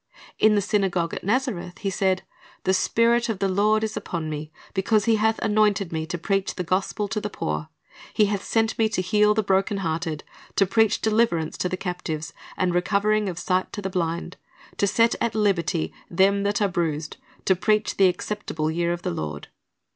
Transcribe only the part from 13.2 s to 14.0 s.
of sight to the